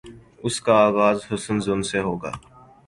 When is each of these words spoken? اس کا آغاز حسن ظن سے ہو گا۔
اس 0.43 0.55
کا 0.61 0.73
آغاز 0.87 1.17
حسن 1.29 1.59
ظن 1.59 1.81
سے 1.81 1.99
ہو 1.99 2.15
گا۔ 2.17 2.31